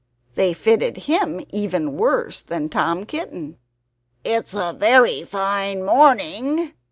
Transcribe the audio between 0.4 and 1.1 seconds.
fitted